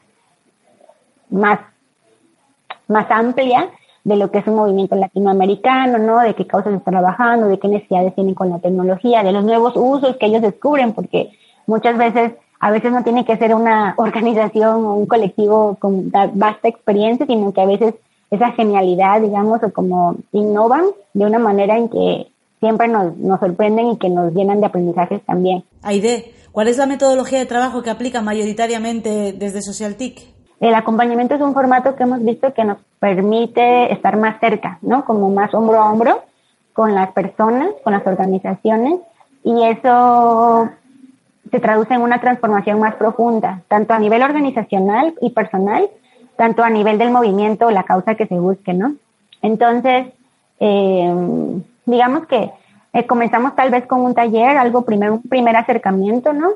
más, 1.29 1.59
más 2.87 3.05
amplia 3.11 3.69
de 4.07 4.15
lo 4.15 4.31
que 4.31 4.37
es 4.37 4.47
un 4.47 4.55
movimiento 4.55 4.95
latinoamericano, 4.95 5.97
¿no? 5.97 6.21
De 6.21 6.33
qué 6.33 6.47
causas 6.47 6.73
están 6.73 6.93
trabajando, 6.93 7.49
de 7.49 7.59
qué 7.59 7.67
necesidades 7.67 8.15
tienen 8.15 8.35
con 8.35 8.49
la 8.49 8.59
tecnología, 8.59 9.21
de 9.21 9.33
los 9.33 9.43
nuevos 9.43 9.73
usos 9.75 10.15
que 10.15 10.27
ellos 10.27 10.41
descubren, 10.41 10.93
porque 10.93 11.31
muchas 11.65 11.97
veces 11.97 12.31
a 12.61 12.71
veces 12.71 12.93
no 12.93 13.03
tiene 13.03 13.25
que 13.25 13.35
ser 13.35 13.53
una 13.53 13.95
organización 13.97 14.85
o 14.85 14.93
un 14.93 15.07
colectivo 15.07 15.75
con 15.77 16.09
vasta 16.09 16.69
experiencia, 16.69 17.25
sino 17.25 17.51
que 17.51 17.59
a 17.59 17.65
veces 17.65 17.95
esa 18.31 18.53
genialidad, 18.53 19.19
digamos, 19.19 19.61
o 19.61 19.73
como 19.73 20.15
innovan 20.31 20.85
de 21.13 21.25
una 21.25 21.39
manera 21.39 21.77
en 21.77 21.89
que 21.89 22.27
siempre 22.61 22.87
nos, 22.87 23.17
nos 23.17 23.41
sorprenden 23.41 23.87
y 23.87 23.97
que 23.97 24.09
nos 24.09 24.33
llenan 24.33 24.61
de 24.61 24.67
aprendizajes 24.67 25.21
también. 25.25 25.65
Aide, 25.81 26.31
¿cuál 26.53 26.69
es 26.69 26.77
la 26.77 26.85
metodología 26.85 27.39
de 27.39 27.45
trabajo 27.45 27.83
que 27.83 27.89
aplica 27.89 28.21
mayoritariamente 28.21 29.33
desde 29.33 29.61
SocialTIC? 29.61 30.36
El 30.59 30.73
acompañamiento 30.73 31.35
es 31.35 31.41
un 31.41 31.53
formato 31.53 31.95
que 31.95 32.03
hemos 32.03 32.23
visto 32.23 32.53
que 32.53 32.63
nos 32.63 32.77
permite 32.99 33.93
estar 33.93 34.17
más 34.17 34.39
cerca, 34.39 34.79
¿no? 34.81 35.05
Como 35.05 35.29
más 35.29 35.53
hombro 35.53 35.79
a 35.79 35.91
hombro 35.91 36.23
con 36.73 36.95
las 36.95 37.11
personas, 37.11 37.69
con 37.83 37.93
las 37.93 38.05
organizaciones, 38.05 38.99
y 39.43 39.63
eso 39.63 40.69
se 41.49 41.59
traduce 41.59 41.93
en 41.93 42.01
una 42.01 42.19
transformación 42.19 42.79
más 42.79 42.95
profunda, 42.95 43.61
tanto 43.67 43.93
a 43.93 43.99
nivel 43.99 44.21
organizacional 44.23 45.13
y 45.21 45.29
personal, 45.29 45.89
tanto 46.35 46.63
a 46.63 46.69
nivel 46.69 46.97
del 46.97 47.11
movimiento 47.11 47.67
o 47.67 47.71
la 47.71 47.83
causa 47.83 48.15
que 48.15 48.27
se 48.27 48.39
busque, 48.39 48.73
¿no? 48.73 48.95
Entonces, 49.41 50.07
eh, 50.59 51.61
digamos 51.85 52.25
que 52.27 52.51
eh, 52.93 53.05
comenzamos 53.05 53.55
tal 53.55 53.69
vez 53.69 53.85
con 53.85 54.01
un 54.01 54.13
taller, 54.13 54.57
algo 54.57 54.83
primero, 54.83 55.15
un 55.15 55.21
primer 55.21 55.55
acercamiento, 55.55 56.33
¿no? 56.33 56.49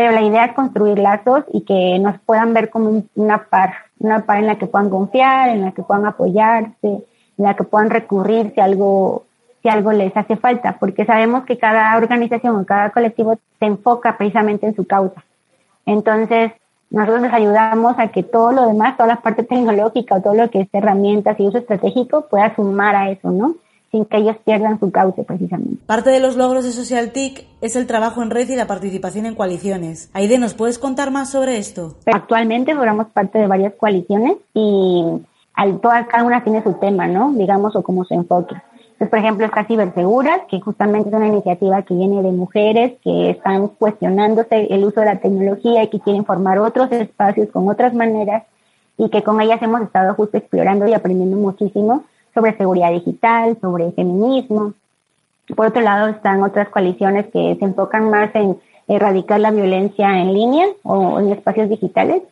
Pero 0.00 0.12
la 0.12 0.22
idea 0.22 0.46
es 0.46 0.54
construir 0.54 0.98
lazos 0.98 1.44
y 1.52 1.60
que 1.60 1.98
nos 1.98 2.18
puedan 2.20 2.54
ver 2.54 2.70
como 2.70 3.02
una 3.16 3.44
par, 3.50 3.74
una 3.98 4.24
par 4.24 4.38
en 4.38 4.46
la 4.46 4.56
que 4.56 4.64
puedan 4.66 4.88
confiar, 4.88 5.50
en 5.50 5.60
la 5.60 5.72
que 5.72 5.82
puedan 5.82 6.06
apoyarse, 6.06 6.72
en 6.82 7.04
la 7.36 7.52
que 7.52 7.64
puedan 7.64 7.90
recurrir 7.90 8.50
si 8.54 8.62
algo, 8.62 9.26
si 9.62 9.68
algo 9.68 9.92
les 9.92 10.16
hace 10.16 10.36
falta, 10.36 10.78
porque 10.80 11.04
sabemos 11.04 11.44
que 11.44 11.58
cada 11.58 11.94
organización 11.98 12.56
o 12.56 12.64
cada 12.64 12.88
colectivo 12.88 13.38
se 13.58 13.66
enfoca 13.66 14.16
precisamente 14.16 14.66
en 14.66 14.74
su 14.74 14.86
causa. 14.86 15.22
Entonces, 15.84 16.52
nosotros 16.88 17.20
les 17.20 17.34
ayudamos 17.34 17.98
a 17.98 18.08
que 18.08 18.22
todo 18.22 18.52
lo 18.52 18.68
demás, 18.68 18.96
toda 18.96 19.06
la 19.06 19.20
parte 19.20 19.42
tecnológica 19.52 20.14
o 20.14 20.22
todo 20.22 20.32
lo 20.32 20.48
que 20.48 20.62
es 20.62 20.68
herramientas 20.72 21.38
y 21.38 21.46
uso 21.46 21.58
estratégico 21.58 22.26
pueda 22.30 22.54
sumar 22.56 22.96
a 22.96 23.10
eso, 23.10 23.30
¿no? 23.30 23.56
Sin 23.90 24.04
que 24.04 24.18
ellos 24.18 24.36
pierdan 24.44 24.78
su 24.78 24.90
cauce 24.90 25.22
precisamente. 25.24 25.82
Parte 25.86 26.10
de 26.10 26.20
los 26.20 26.36
logros 26.36 26.64
de 26.64 26.70
Social 26.70 27.10
TIC 27.10 27.46
es 27.60 27.76
el 27.76 27.86
trabajo 27.86 28.22
en 28.22 28.30
red 28.30 28.48
y 28.48 28.56
la 28.56 28.66
participación 28.66 29.26
en 29.26 29.34
coaliciones. 29.34 30.10
Aide, 30.12 30.38
¿nos 30.38 30.54
puedes 30.54 30.78
contar 30.78 31.10
más 31.10 31.30
sobre 31.30 31.58
esto? 31.58 31.96
Actualmente 32.06 32.74
formamos 32.74 33.08
parte 33.08 33.38
de 33.38 33.46
varias 33.46 33.74
coaliciones 33.74 34.36
y 34.54 35.04
al, 35.54 35.80
todas, 35.80 36.06
cada 36.06 36.24
una 36.24 36.44
tiene 36.44 36.62
su 36.62 36.74
tema, 36.74 37.06
¿no? 37.06 37.32
Digamos, 37.32 37.74
o 37.74 37.82
como 37.82 38.04
su 38.04 38.14
enfoque. 38.14 38.54
Entonces, 39.00 39.08
por 39.08 39.18
ejemplo, 39.18 39.46
está 39.46 39.64
Ciberseguras, 39.64 40.42
que 40.48 40.60
justamente 40.60 41.08
es 41.08 41.14
una 41.14 41.26
iniciativa 41.26 41.82
que 41.82 41.94
viene 41.94 42.22
de 42.22 42.32
mujeres 42.32 42.92
que 43.02 43.30
están 43.30 43.68
cuestionándose 43.68 44.66
el 44.70 44.84
uso 44.84 45.00
de 45.00 45.06
la 45.06 45.20
tecnología 45.20 45.82
y 45.82 45.88
que 45.88 46.00
quieren 46.00 46.24
formar 46.24 46.58
otros 46.58 46.92
espacios 46.92 47.48
con 47.50 47.68
otras 47.68 47.94
maneras 47.94 48.44
y 48.98 49.08
que 49.08 49.22
con 49.22 49.40
ellas 49.40 49.62
hemos 49.62 49.80
estado 49.80 50.14
justo 50.14 50.36
explorando 50.36 50.86
y 50.86 50.92
aprendiendo 50.92 51.38
muchísimo 51.38 52.04
sobre 52.34 52.56
seguridad 52.56 52.90
digital, 52.90 53.56
sobre 53.60 53.92
feminismo. 53.92 54.74
Por 55.54 55.66
otro 55.66 55.80
lado, 55.80 56.08
están 56.08 56.42
otras 56.42 56.68
coaliciones 56.68 57.26
que 57.32 57.56
se 57.58 57.64
enfocan 57.64 58.10
más 58.10 58.34
en 58.34 58.58
erradicar 58.88 59.40
la 59.40 59.50
violencia 59.50 60.20
en 60.20 60.34
línea 60.34 60.66
o 60.82 61.20
en 61.20 61.32
espacios 61.32 61.68
digitales. 61.68 62.22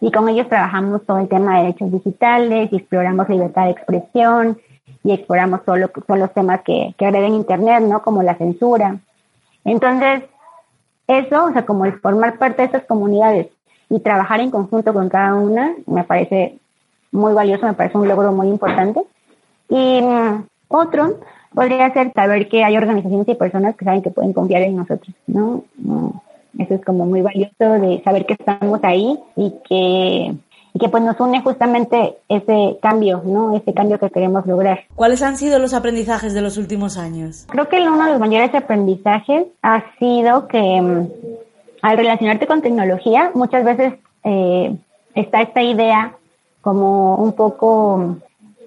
Y 0.00 0.12
con 0.12 0.28
ellos 0.28 0.48
trabajamos 0.48 1.04
todo 1.04 1.18
el 1.18 1.28
tema 1.28 1.56
de 1.56 1.66
derechos 1.66 1.90
digitales 1.90 2.72
exploramos 2.72 3.28
libertad 3.28 3.64
de 3.64 3.72
expresión 3.72 4.58
y 5.02 5.12
exploramos 5.12 5.64
todos 5.64 5.78
los 5.80 6.32
temas 6.32 6.62
que, 6.62 6.94
que 6.96 7.06
agreden 7.06 7.34
Internet, 7.34 7.82
¿no? 7.82 8.02
Como 8.02 8.22
la 8.22 8.36
censura. 8.36 8.98
Entonces, 9.64 10.22
eso, 11.06 11.46
o 11.46 11.52
sea, 11.52 11.64
como 11.64 11.84
el 11.84 11.98
formar 12.00 12.38
parte 12.38 12.62
de 12.62 12.66
estas 12.66 12.84
comunidades 12.84 13.48
y 13.90 14.00
trabajar 14.00 14.40
en 14.40 14.50
conjunto 14.50 14.92
con 14.92 15.08
cada 15.08 15.34
una, 15.34 15.74
me 15.86 16.04
parece 16.04 16.58
muy 17.10 17.32
valioso, 17.32 17.66
me 17.66 17.74
parece 17.74 17.96
un 17.96 18.08
logro 18.08 18.32
muy 18.32 18.48
importante. 18.48 19.00
Y 19.68 20.00
mm, 20.00 20.44
otro 20.68 21.18
podría 21.54 21.92
ser 21.92 22.12
saber 22.12 22.48
que 22.48 22.64
hay 22.64 22.76
organizaciones 22.76 23.28
y 23.28 23.34
personas 23.34 23.76
que 23.76 23.84
saben 23.84 24.02
que 24.02 24.10
pueden 24.10 24.32
confiar 24.32 24.62
en 24.62 24.76
nosotros, 24.76 25.14
¿no? 25.26 25.64
Eso 26.58 26.74
es 26.74 26.84
como 26.84 27.06
muy 27.06 27.22
valioso 27.22 27.52
de 27.58 28.02
saber 28.02 28.26
que 28.26 28.34
estamos 28.34 28.80
ahí 28.82 29.18
y 29.36 29.54
que, 29.68 30.34
y 30.74 30.78
que 30.78 30.88
pues 30.88 31.02
nos 31.02 31.18
une 31.20 31.40
justamente 31.42 32.16
ese 32.28 32.78
cambio, 32.82 33.22
¿no? 33.24 33.56
Ese 33.56 33.72
cambio 33.74 33.98
que 33.98 34.10
queremos 34.10 34.46
lograr. 34.46 34.80
¿Cuáles 34.94 35.22
han 35.22 35.36
sido 35.36 35.58
los 35.58 35.74
aprendizajes 35.74 36.34
de 36.34 36.42
los 36.42 36.58
últimos 36.58 36.96
años? 36.98 37.46
Creo 37.48 37.68
que 37.68 37.80
uno 37.80 38.04
de 38.04 38.10
los 38.12 38.20
mayores 38.20 38.54
aprendizajes 38.54 39.46
ha 39.62 39.84
sido 39.98 40.48
que 40.48 40.80
mm, 40.80 41.08
al 41.82 41.96
relacionarte 41.96 42.46
con 42.46 42.62
tecnología, 42.62 43.30
muchas 43.34 43.64
veces 43.64 43.94
eh, 44.24 44.76
está 45.14 45.42
esta 45.42 45.62
idea 45.62 46.16
como 46.60 47.16
un 47.16 47.32
poco 47.32 48.16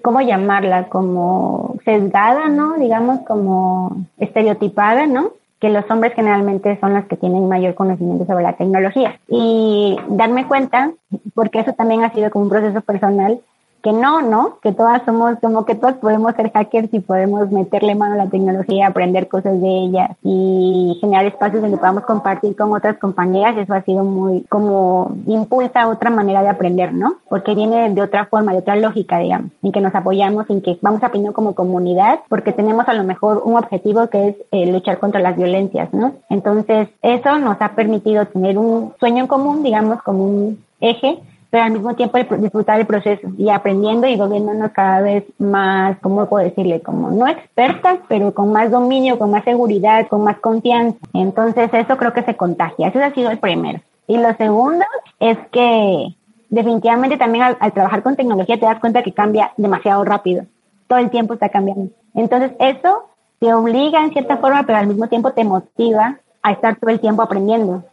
¿cómo 0.02 0.22
llamarla? 0.22 0.90
Como 0.90 1.76
sesgada, 1.86 2.50
¿no? 2.50 2.76
Digamos 2.76 3.20
como 3.28 4.06
estereotipada, 4.18 5.08
¿no? 5.08 5.32
Que 5.60 5.70
los 5.70 5.90
hombres 5.92 6.14
generalmente 6.14 6.80
son 6.80 6.94
los 6.94 7.06
que 7.06 7.18
tienen 7.18 7.48
mayor 7.48 7.76
conocimiento 7.76 8.26
sobre 8.26 8.44
la 8.44 8.54
tecnología. 8.54 9.20
Y 9.28 9.98
darme 10.10 10.48
cuenta, 10.48 10.92
porque 11.36 11.60
eso 11.60 11.74
también 11.74 12.04
ha 12.04 12.14
sido 12.14 12.32
como 12.32 12.46
un 12.46 12.50
proceso 12.50 12.82
personal, 12.82 13.40
que 13.82 13.92
no, 13.92 14.22
¿no? 14.22 14.60
Que 14.62 14.72
todas 14.72 15.02
somos, 15.06 15.38
como 15.42 15.66
que 15.66 15.76
todos 15.76 15.96
podemos 15.96 16.34
ser 16.36 16.52
hackers 16.52 16.94
y 16.94 17.00
podemos 17.00 17.52
meterle 17.52 17.96
mano 17.96 18.14
a 18.14 18.26
la 18.26 18.30
tecnología, 18.30 18.88
aprender 18.88 19.28
cosas 19.28 19.60
de 19.60 19.68
ella 19.68 20.18
y 20.24 20.98
generar 21.02 21.26
espacios 21.26 21.62
donde 21.62 21.78
podamos 21.78 22.04
compartir 22.04 22.56
con 22.56 22.74
otras 22.74 22.98
compañeras. 22.98 23.58
Eso 23.58 23.74
ha 23.74 23.82
sido 23.82 24.04
muy, 24.04 24.42
como 24.50 25.16
impulsa 25.26 25.88
otra 25.88 26.10
manera 26.10 26.42
de 26.42 26.50
aprender, 26.50 26.94
¿no? 26.94 27.16
Porque 27.30 27.56
viene 27.56 27.90
de 27.90 28.02
otra 28.02 28.26
forma, 28.26 28.54
de 28.54 28.60
otra 28.60 28.76
lógica, 28.76 29.18
digamos, 29.20 29.52
en 29.64 29.72
que 29.72 29.82
nos 29.82 29.96
apoyamos, 29.96 30.50
en 30.50 30.62
que 30.62 30.78
vamos 30.82 31.04
aprendiendo 31.04 31.34
como 31.34 31.56
comunidad, 31.56 32.20
porque 32.30 32.54
tenemos 32.54 32.88
a 32.88 32.94
lo 32.94 33.04
mejor 33.04 33.42
un 33.44 33.58
objetivo 33.58 34.08
que 34.08 34.30
es 34.30 34.36
eh, 34.52 34.72
luchar 34.72 35.00
contra 35.00 35.22
las 35.22 35.36
violencias, 35.36 35.94
¿no? 35.94 36.14
Entonces, 36.30 36.90
eso 37.02 37.38
nos 37.40 37.60
ha 37.62 37.70
permitido 37.76 38.26
tener 38.28 38.58
un 38.58 38.94
sueño 39.00 39.24
en 39.24 39.28
común, 39.28 39.64
digamos, 39.64 40.02
como 40.04 40.24
un 40.24 40.64
eje 40.80 41.20
pero 41.52 41.66
al 41.66 41.72
mismo 41.72 41.94
tiempo 41.96 42.18
disfrutar 42.38 42.80
el 42.80 42.88
proceso 42.88 43.28
y 43.38 43.50
aprendiendo 43.50 44.08
y 44.08 44.16
volviéndonos 44.16 44.72
cada 44.72 45.02
vez 45.02 45.26
más, 45.38 45.98
¿cómo 46.00 46.26
puedo 46.28 46.46
decirle? 46.46 46.82
Como 46.82 47.12
no 47.12 47.28
expertas, 47.28 48.00
pero 48.08 48.34
con 48.34 48.54
más 48.54 48.72
dominio, 48.72 49.20
con 49.20 49.32
más 49.32 49.44
seguridad, 49.44 50.08
con 50.08 50.24
más 50.24 50.40
confianza. 50.40 50.98
Entonces 51.14 51.70
eso 51.74 51.98
creo 51.98 52.14
que 52.14 52.24
se 52.24 52.38
contagia. 52.38 52.88
Eso 52.88 53.04
ha 53.04 53.14
sido 53.14 53.30
el 53.32 53.38
primero. 53.38 53.82
Y 54.08 54.18
lo 54.18 54.34
segundo 54.38 54.86
es 55.20 55.38
que 55.52 56.16
definitivamente 56.50 57.18
también 57.18 57.44
al, 57.60 57.74
trabajar 57.74 58.02
con 58.02 58.16
tecnología 58.16 58.58
te 58.58 58.66
das 58.66 58.80
cuenta 58.80 59.04
que 59.04 59.12
cambia 59.12 59.52
demasiado 59.58 60.06
rápido. 60.06 60.46
Todo 60.88 61.00
el 61.00 61.10
tiempo 61.10 61.34
está 61.34 61.50
cambiando. 61.50 61.92
Entonces 62.16 62.54
eso 62.60 63.10
te 63.40 63.54
obliga 63.54 64.02
en 64.02 64.12
cierta 64.12 64.38
forma, 64.38 64.64
pero 64.66 64.80
al 64.80 64.88
mismo 64.88 65.08
tiempo 65.08 65.34
te 65.34 65.44
motiva 65.44 66.18
a 66.44 66.52
estar 66.54 66.78
todo 66.78 66.92
el 66.92 67.02
tiempo 67.02 67.22
aprendiendo. 67.22 67.84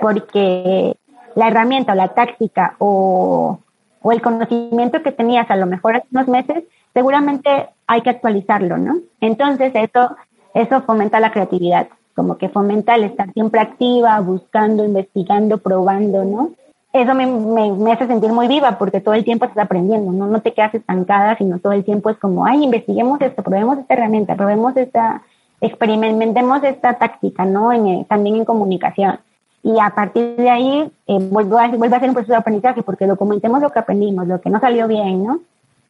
Porque 0.00 0.96
la 1.34 1.48
herramienta 1.48 1.92
o 1.92 1.96
la 1.96 2.08
táctica 2.08 2.76
o, 2.78 3.58
o, 4.02 4.12
el 4.12 4.22
conocimiento 4.22 5.02
que 5.02 5.12
tenías 5.12 5.50
a 5.50 5.56
lo 5.56 5.66
mejor 5.66 5.96
hace 5.96 6.06
unos 6.12 6.28
meses, 6.28 6.64
seguramente 6.94 7.68
hay 7.86 8.02
que 8.02 8.10
actualizarlo, 8.10 8.78
¿no? 8.78 8.96
Entonces 9.20 9.72
eso, 9.74 10.16
eso 10.54 10.82
fomenta 10.82 11.20
la 11.20 11.32
creatividad, 11.32 11.88
como 12.14 12.36
que 12.36 12.48
fomenta 12.48 12.94
el 12.94 13.04
estar 13.04 13.32
siempre 13.32 13.60
activa, 13.60 14.20
buscando, 14.20 14.84
investigando, 14.84 15.58
probando, 15.58 16.24
¿no? 16.24 16.50
Eso 16.92 17.14
me, 17.14 17.26
me, 17.26 17.72
me 17.72 17.92
hace 17.92 18.06
sentir 18.06 18.30
muy 18.32 18.48
viva 18.48 18.76
porque 18.78 19.00
todo 19.00 19.14
el 19.14 19.24
tiempo 19.24 19.46
estás 19.46 19.64
aprendiendo, 19.64 20.12
¿no? 20.12 20.26
No 20.26 20.42
te 20.42 20.52
quedas 20.52 20.74
estancada, 20.74 21.36
sino 21.38 21.58
todo 21.58 21.72
el 21.72 21.84
tiempo 21.84 22.10
es 22.10 22.18
como, 22.18 22.44
ay, 22.44 22.64
investiguemos 22.64 23.20
esto, 23.22 23.42
probemos 23.42 23.78
esta 23.78 23.94
herramienta, 23.94 24.36
probemos 24.36 24.76
esta, 24.76 25.22
experimentemos 25.62 26.62
esta 26.64 26.94
táctica, 26.94 27.46
¿no? 27.46 27.72
En, 27.72 28.04
también 28.04 28.36
en 28.36 28.44
comunicación 28.44 29.18
y 29.62 29.78
a 29.78 29.90
partir 29.90 30.36
de 30.36 30.50
ahí 30.50 30.92
eh, 31.06 31.18
vuelvo, 31.30 31.58
a, 31.58 31.68
vuelvo 31.68 31.94
a 31.94 31.98
hacer 31.98 32.08
un 32.08 32.14
proceso 32.14 32.32
de 32.32 32.38
aprendizaje 32.38 32.82
porque 32.82 33.06
documentemos 33.06 33.60
lo 33.60 33.70
que 33.70 33.78
aprendimos, 33.78 34.26
lo 34.26 34.40
que 34.40 34.50
no 34.50 34.60
salió 34.60 34.88
bien, 34.88 35.24
¿no? 35.24 35.40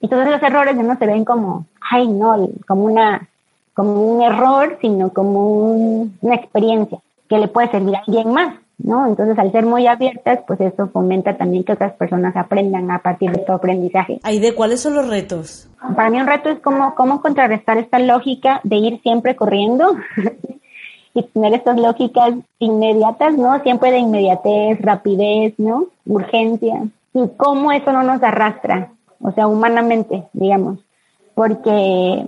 Y 0.00 0.09
todos 0.09 0.26
los 0.29 0.43
errores 0.43 0.76
no 0.76 0.97
se 0.99 1.07
ven 1.07 1.25
como, 1.25 1.67
ay, 1.91 2.09
no, 2.09 2.49
como 2.67 2.85
una 2.85 3.29
como 3.75 4.02
un 4.02 4.23
error, 4.23 4.76
sino 4.81 5.11
como 5.12 6.12
una 6.21 6.35
experiencia 6.35 6.99
que 7.29 7.38
le 7.38 7.49
puede 7.49 7.71
servir 7.71 7.97
a 7.97 8.00
alguien 8.00 8.31
más, 8.33 8.55
¿no? 8.79 9.07
Entonces, 9.07 9.38
al 9.38 9.50
ser 9.50 9.64
muy 9.64 9.87
abiertas, 9.87 10.41
pues 10.47 10.61
eso 10.61 10.88
fomenta 10.88 11.37
también 11.37 11.64
que 11.64 11.73
otras 11.73 11.95
personas 11.95 12.37
aprendan 12.37 12.91
a 12.91 12.99
partir 12.99 13.31
de 13.31 13.38
tu 13.38 13.52
aprendizaje. 13.52 14.21
Aide, 14.25 14.55
¿cuáles 14.55 14.83
son 14.83 14.95
los 14.95 15.09
retos? 15.09 15.71
Para 15.97 16.11
mí 16.11 16.21
un 16.21 16.26
reto 16.26 16.50
es 16.50 16.61
como 16.61 16.95
cómo 16.95 17.23
contrarrestar 17.23 17.79
esta 17.79 17.99
lógica 17.99 18.61
de 18.64 18.76
ir 18.76 19.00
siempre 19.02 19.35
corriendo 19.35 19.97
y 21.14 21.23
tener 21.25 21.54
estas 21.54 21.78
lógicas 21.78 22.35
inmediatas, 22.59 23.37
¿no? 23.37 23.61
Siempre 23.62 23.90
de 23.90 23.99
inmediatez, 23.99 24.81
rapidez, 24.81 25.54
¿no? 25.59 25.87
Urgencia. 26.07 26.87
Y 27.14 27.28
cómo 27.37 27.73
eso 27.73 27.92
no 27.92 28.02
nos 28.02 28.23
arrastra, 28.23 28.92
o 29.21 29.33
sea, 29.33 29.47
humanamente, 29.47 30.25
digamos. 30.33 30.78
Porque 31.35 32.26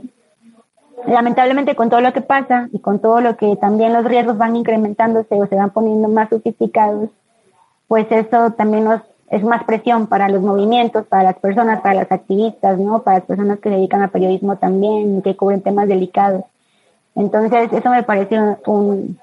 lamentablemente 1.06 1.74
con 1.74 1.90
todo 1.90 2.00
lo 2.00 2.12
que 2.12 2.20
pasa 2.20 2.68
y 2.72 2.78
con 2.78 2.98
todo 2.98 3.20
lo 3.20 3.36
que 3.36 3.56
también 3.56 3.92
los 3.92 4.04
riesgos 4.04 4.38
van 4.38 4.56
incrementándose 4.56 5.34
o 5.34 5.46
se 5.46 5.56
van 5.56 5.70
poniendo 5.70 6.08
más 6.08 6.28
sofisticados, 6.28 7.10
pues 7.88 8.10
eso 8.10 8.50
también 8.52 8.84
nos 8.84 9.02
es 9.30 9.42
más 9.42 9.64
presión 9.64 10.06
para 10.06 10.28
los 10.28 10.42
movimientos, 10.42 11.06
para 11.06 11.24
las 11.24 11.36
personas, 11.38 11.80
para 11.80 11.94
las 11.94 12.12
activistas, 12.12 12.78
¿no? 12.78 13.02
Para 13.02 13.18
las 13.18 13.26
personas 13.26 13.58
que 13.58 13.68
se 13.68 13.74
dedican 13.76 14.02
al 14.02 14.10
periodismo 14.10 14.56
también, 14.56 15.22
que 15.22 15.34
cubren 15.34 15.62
temas 15.62 15.88
delicados. 15.88 16.44
Entonces, 17.14 17.72
eso 17.72 17.90
me 17.90 18.02
parece 18.02 18.38
un, 18.66 19.18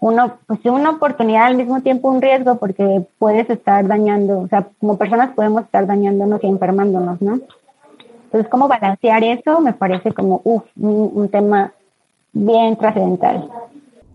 pues 0.00 0.60
una 0.64 0.90
oportunidad 0.90 1.46
al 1.46 1.56
mismo 1.56 1.80
tiempo 1.82 2.08
un 2.08 2.22
riesgo 2.22 2.56
porque 2.56 3.04
puedes 3.18 3.50
estar 3.50 3.86
dañando, 3.86 4.40
o 4.40 4.48
sea, 4.48 4.68
como 4.80 4.96
personas 4.96 5.34
podemos 5.34 5.64
estar 5.64 5.86
dañándonos 5.86 6.42
y 6.42 6.46
enfermándonos, 6.46 7.20
¿no? 7.20 7.40
Entonces, 8.24 8.50
cómo 8.50 8.68
balancear 8.68 9.24
eso 9.24 9.60
me 9.60 9.72
parece 9.72 10.12
como, 10.12 10.42
uff, 10.44 10.64
un, 10.76 11.28
tema 11.30 11.72
bien 12.32 12.76
trascendental. 12.76 13.48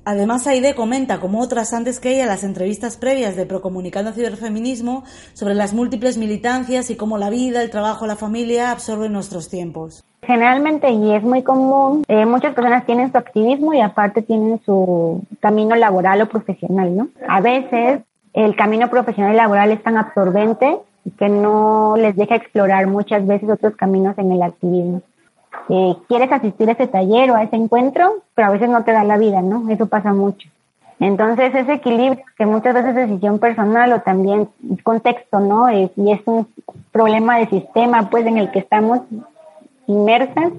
Además, 0.05 0.45
Aide 0.45 0.75
comenta, 0.75 1.19
como 1.19 1.41
otras 1.41 1.73
antes 1.73 1.99
que 1.99 2.13
ella, 2.13 2.27
las 2.27 2.43
entrevistas 2.43 2.97
previas 2.97 3.35
de 3.35 3.45
Procomunicando 3.45 4.11
Ciberfeminismo 4.11 5.03
sobre 5.33 5.55
las 5.55 5.73
múltiples 5.73 6.17
militancias 6.17 6.91
y 6.91 6.95
cómo 6.95 7.17
la 7.17 7.31
vida, 7.31 7.63
el 7.63 7.71
trabajo, 7.71 8.05
la 8.05 8.15
familia 8.15 8.71
absorben 8.71 9.13
nuestros 9.13 9.49
tiempos. 9.49 10.05
Generalmente, 10.25 10.89
y 10.89 11.13
es 11.13 11.23
muy 11.23 11.43
común, 11.43 12.03
eh, 12.07 12.25
muchas 12.25 12.53
personas 12.53 12.85
tienen 12.85 13.11
su 13.11 13.17
activismo 13.17 13.73
y 13.73 13.81
aparte 13.81 14.21
tienen 14.21 14.61
su 14.65 15.21
camino 15.41 15.75
laboral 15.75 16.21
o 16.21 16.29
profesional, 16.29 16.95
¿no? 16.95 17.07
A 17.27 17.41
veces 17.41 18.01
el 18.33 18.55
camino 18.55 18.89
profesional 18.89 19.33
y 19.33 19.37
laboral 19.37 19.71
es 19.71 19.83
tan 19.83 19.97
absorbente 19.97 20.77
que 21.17 21.27
no 21.27 21.95
les 21.97 22.15
deja 22.15 22.35
explorar 22.35 22.87
muchas 22.87 23.27
veces 23.27 23.49
otros 23.49 23.75
caminos 23.75 24.17
en 24.17 24.31
el 24.31 24.41
activismo. 24.41 25.01
Eh, 25.69 25.95
quieres 26.07 26.31
asistir 26.31 26.69
a 26.69 26.73
ese 26.73 26.87
taller 26.87 27.31
o 27.31 27.35
a 27.35 27.43
ese 27.43 27.57
encuentro, 27.57 28.23
pero 28.33 28.47
a 28.47 28.51
veces 28.51 28.69
no 28.69 28.83
te 28.83 28.93
da 28.93 29.03
la 29.03 29.17
vida, 29.17 29.41
¿no? 29.41 29.69
Eso 29.69 29.87
pasa 29.87 30.13
mucho. 30.13 30.49
Entonces, 30.99 31.53
ese 31.53 31.73
equilibrio, 31.73 32.23
que 32.37 32.45
muchas 32.45 32.73
veces 32.73 32.91
es 32.91 33.09
decisión 33.09 33.39
personal 33.39 33.91
o 33.91 33.99
también 34.01 34.47
contexto, 34.83 35.39
¿no? 35.41 35.69
y 35.69 35.89
es 36.11 36.21
un 36.25 36.47
problema 36.91 37.39
de 37.39 37.47
sistema, 37.47 38.09
pues, 38.09 38.25
en 38.25 38.37
el 38.37 38.51
que 38.51 38.59
estamos 38.59 39.01
inmersas, 39.93 40.51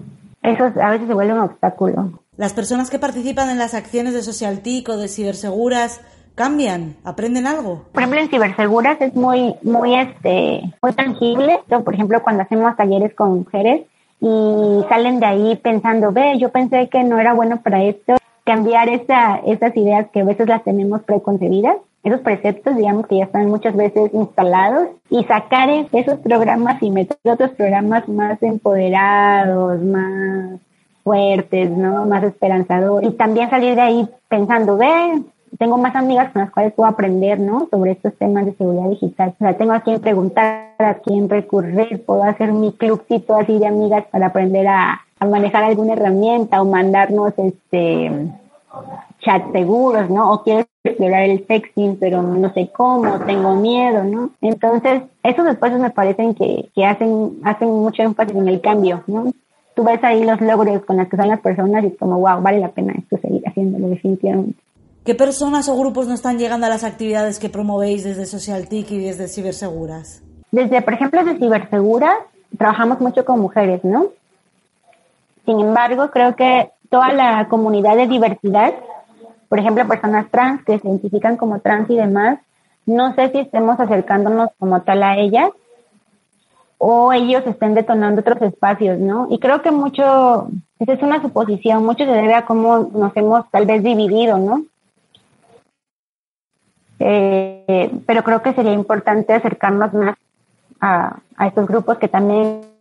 eso 0.42 0.64
a 0.80 0.90
veces 0.90 1.08
se 1.08 1.14
vuelve 1.14 1.32
un 1.32 1.40
obstáculo. 1.40 2.20
Las 2.36 2.52
personas 2.52 2.90
que 2.90 2.98
participan 2.98 3.50
en 3.50 3.58
las 3.58 3.74
acciones 3.74 4.14
de 4.14 4.22
Social 4.22 4.60
TIC 4.60 4.88
o 4.88 4.96
de 4.96 5.08
Ciberseguras 5.08 6.00
cambian, 6.34 6.96
aprenden 7.04 7.46
algo. 7.46 7.84
Por 7.92 8.02
ejemplo, 8.02 8.20
en 8.20 8.28
Ciberseguras 8.28 9.00
es 9.00 9.14
muy, 9.14 9.54
muy, 9.62 9.94
este, 9.94 10.62
muy 10.82 10.92
tangible. 10.92 11.60
por 11.84 11.94
ejemplo, 11.94 12.22
cuando 12.22 12.42
hacemos 12.42 12.76
talleres 12.76 13.14
con 13.14 13.38
mujeres 13.38 13.82
y 14.20 14.84
salen 14.88 15.20
de 15.20 15.26
ahí 15.26 15.56
pensando, 15.56 16.12
ve, 16.12 16.38
yo 16.38 16.50
pensé 16.50 16.88
que 16.88 17.04
no 17.04 17.18
era 17.18 17.34
bueno 17.34 17.60
para 17.62 17.82
esto 17.84 18.14
cambiar 18.44 18.88
esa, 18.88 19.36
esas 19.46 19.76
ideas 19.76 20.08
que 20.12 20.20
a 20.20 20.24
veces 20.24 20.48
las 20.48 20.62
tenemos 20.64 21.02
preconcebidas, 21.02 21.76
esos 22.04 22.20
preceptos, 22.20 22.76
digamos, 22.76 23.06
que 23.06 23.16
ya 23.16 23.25
están 23.25 23.46
muchas 23.49 23.75
veces 23.75 24.12
instalados, 24.12 24.88
y 25.11 25.25
sacar 25.25 25.68
esos 25.92 26.18
programas 26.20 26.82
y 26.82 26.90
meter 26.90 27.16
otros 27.25 27.50
programas 27.52 28.08
más 28.08 28.42
empoderados, 28.42 29.80
más 29.82 30.61
fuertes, 31.02 31.70
¿no? 31.70 32.06
Más 32.06 32.23
esperanzadores. 32.25 33.11
Y 33.11 33.12
también 33.14 33.50
salir 33.50 33.75
de 33.75 33.80
ahí 33.80 34.08
pensando, 34.28 34.76
ve, 34.76 35.23
tengo 35.58 35.78
más 35.78 35.94
amigas 35.96 36.32
con 36.32 36.42
las 36.42 36.50
cuales 36.50 36.73
puedo 36.75 36.88
aprender, 36.88 37.38
¿no? 37.38 37.68
Sobre 37.70 37.92
estos 37.92 38.14
temas 38.16 38.44
de 38.44 38.54
seguridad 38.54 38.88
digital. 38.90 39.34
O 39.34 39.38
sea, 39.38 39.56
tengo 39.56 39.73
a 39.73 39.80
quien 39.80 40.00
preguntar, 40.00 40.75
a 40.78 40.94
quien 40.94 41.28
recurrir, 41.28 42.04
puedo 42.04 42.25
hacer 42.25 42.52
mi 42.52 42.73
clubcito 42.73 43.37
así 43.37 43.58
de 43.58 43.66
amigas 43.66 44.04
para 44.11 44.26
aprender 44.26 44.66
a, 44.66 45.00
a 45.18 45.26
manejar 45.26 45.64
alguna 45.64 45.94
herramienta 45.94 46.61
o 46.61 46.64
mandarnos 46.64 47.32
este 47.38 48.11
chat 49.24 49.50
seguros, 49.52 50.10
¿no? 50.10 50.32
O 50.32 50.42
quiero 50.42 50.66
explorar 50.84 51.22
el 51.22 51.46
sexting, 51.46 51.96
pero 51.98 52.22
no 52.22 52.52
sé 52.52 52.70
cómo, 52.74 53.18
tengo 53.20 53.54
miedo, 53.56 54.04
¿no? 54.04 54.30
Entonces, 54.40 55.02
esos 55.22 55.46
espacios 55.46 55.80
me 55.80 55.90
parecen 55.90 56.34
que, 56.34 56.70
que 56.74 56.84
hacen, 56.84 57.38
hacen 57.44 57.68
mucho 57.68 58.02
énfasis 58.02 58.36
en 58.36 58.48
el 58.48 58.60
cambio, 58.60 59.02
¿no? 59.06 59.32
Tú 59.74 59.82
ves 59.82 60.02
ahí 60.04 60.24
los 60.24 60.40
logros 60.40 60.84
con 60.84 60.98
los 60.98 61.08
que 61.08 61.16
son 61.16 61.28
las 61.28 61.40
personas 61.40 61.82
y 61.82 61.88
es 61.88 61.98
como, 61.98 62.18
wow, 62.20 62.40
vale 62.40 62.60
la 62.60 62.68
pena 62.68 62.94
esto 62.96 63.18
seguir 63.18 63.42
haciéndolo 63.46 63.88
definitivamente. 63.88 64.58
¿Qué 65.04 65.14
personas 65.14 65.68
o 65.68 65.76
grupos 65.76 66.06
no 66.06 66.14
están 66.14 66.38
llegando 66.38 66.66
a 66.66 66.70
las 66.70 66.84
actividades 66.84 67.38
que 67.38 67.48
promovéis 67.48 68.04
desde 68.04 68.24
Social 68.24 68.68
TIC 68.68 68.92
y 68.92 68.98
desde 69.00 69.28
Ciberseguras? 69.28 70.22
Desde, 70.50 70.80
por 70.80 70.94
ejemplo, 70.94 71.24
desde 71.24 71.38
Ciberseguras 71.38 72.16
trabajamos 72.56 73.00
mucho 73.00 73.24
con 73.24 73.40
mujeres, 73.40 73.84
¿no? 73.84 74.06
Sin 75.44 75.60
embargo, 75.60 76.10
creo 76.10 76.36
que 76.36 76.70
toda 76.88 77.12
la 77.12 77.48
comunidad 77.48 77.96
de 77.96 78.06
diversidad, 78.06 78.72
por 79.48 79.58
ejemplo, 79.58 79.86
personas 79.86 80.30
trans 80.30 80.64
que 80.64 80.78
se 80.78 80.88
identifican 80.88 81.36
como 81.36 81.60
trans 81.60 81.88
y 81.90 81.96
demás, 81.96 82.38
no 82.86 83.14
sé 83.14 83.30
si 83.30 83.38
estemos 83.38 83.78
acercándonos 83.80 84.50
como 84.58 84.82
tal 84.82 85.02
a 85.02 85.16
ellas 85.16 85.50
o 86.78 87.12
ellos 87.12 87.42
estén 87.46 87.74
detonando 87.74 88.20
otros 88.20 88.42
espacios, 88.42 88.98
¿no? 88.98 89.28
Y 89.30 89.38
creo 89.38 89.62
que 89.62 89.70
mucho, 89.70 90.48
esa 90.78 90.92
es 90.92 91.02
una 91.02 91.22
suposición, 91.22 91.84
mucho 91.84 92.04
se 92.04 92.10
debe 92.10 92.34
a 92.34 92.44
cómo 92.44 92.90
nos 92.92 93.16
hemos 93.16 93.50
tal 93.50 93.64
vez 93.64 93.82
dividido, 93.82 94.38
¿no? 94.38 94.64
Eh, 96.98 97.90
pero 98.06 98.22
creo 98.22 98.42
que 98.42 98.52
sería 98.52 98.72
importante 98.72 99.32
acercarnos 99.32 99.92
más 99.94 100.16
a, 100.80 101.18
a 101.36 101.46
estos 101.46 101.66
grupos 101.66 101.98
que 101.98 102.08
también 102.08 102.73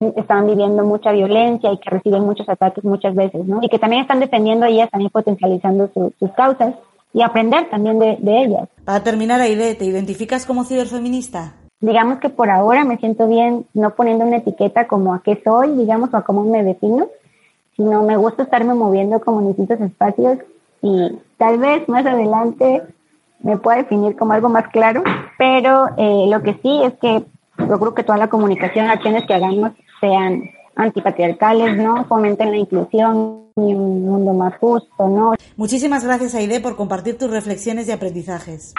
están 0.00 0.46
viviendo 0.46 0.84
mucha 0.84 1.12
violencia 1.12 1.72
y 1.72 1.78
que 1.78 1.90
reciben 1.90 2.24
muchos 2.24 2.48
ataques 2.48 2.84
muchas 2.84 3.14
veces, 3.14 3.46
¿no? 3.46 3.60
Y 3.62 3.68
que 3.68 3.78
también 3.78 4.02
están 4.02 4.20
defendiendo 4.20 4.66
ellas, 4.66 4.90
también 4.90 5.10
potencializando 5.10 5.90
sus 6.18 6.30
causas 6.32 6.74
y 7.12 7.22
aprender 7.22 7.70
también 7.70 7.98
de, 7.98 8.18
ellas. 8.22 8.68
Para 8.84 9.02
terminar, 9.02 9.40
Aide, 9.40 9.74
¿te 9.76 9.84
identificas 9.84 10.44
como 10.44 10.64
ciberfeminista? 10.64 11.54
Digamos 11.80 12.18
que 12.18 12.28
por 12.28 12.50
ahora 12.50 12.84
me 12.84 12.96
siento 12.98 13.28
bien 13.28 13.66
no 13.72 13.94
poniendo 13.94 14.24
una 14.24 14.38
etiqueta 14.38 14.86
como 14.88 15.14
a 15.14 15.22
qué 15.22 15.40
soy, 15.44 15.76
digamos, 15.76 16.12
o 16.12 16.16
a 16.16 16.22
cómo 16.24 16.44
me 16.44 16.64
defino, 16.64 17.08
sino 17.76 18.02
me 18.02 18.16
gusta 18.16 18.42
estarme 18.42 18.74
moviendo 18.74 19.20
como 19.20 19.40
en 19.40 19.48
distintos 19.48 19.80
espacios 19.80 20.38
y 20.82 21.18
tal 21.38 21.58
vez 21.58 21.88
más 21.88 22.04
adelante 22.04 22.82
me 23.40 23.58
pueda 23.58 23.78
definir 23.78 24.16
como 24.16 24.32
algo 24.32 24.48
más 24.48 24.68
claro, 24.68 25.02
pero 25.38 25.88
eh, 25.96 26.26
lo 26.28 26.42
que 26.42 26.54
sí 26.62 26.82
es 26.82 26.94
que 26.94 27.24
yo 27.58 27.78
creo 27.78 27.94
que 27.94 28.02
toda 28.02 28.18
la 28.18 28.28
comunicación, 28.28 28.88
acciones 28.88 29.24
que 29.26 29.34
hagamos 29.34 29.72
sean 30.04 30.50
antipatriarcales, 30.76 31.76
¿no? 31.76 32.04
Fomenten 32.06 32.50
la 32.50 32.58
inclusión 32.58 33.44
y 33.56 33.74
un 33.74 34.04
mundo 34.04 34.34
más 34.34 34.58
justo, 34.58 35.08
¿no? 35.08 35.34
Muchísimas 35.56 36.04
gracias, 36.04 36.34
Aide, 36.34 36.60
por 36.60 36.76
compartir 36.76 37.16
tus 37.16 37.30
reflexiones 37.30 37.88
y 37.88 37.92
aprendizajes. 37.92 38.74